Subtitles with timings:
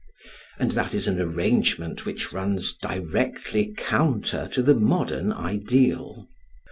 [0.57, 6.27] And that is an arrangement which runs directly counter to the modern ideal.